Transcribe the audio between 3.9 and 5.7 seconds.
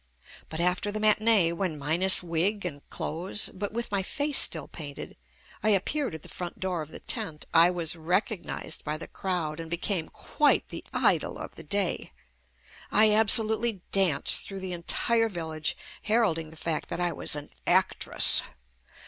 my face still painted, I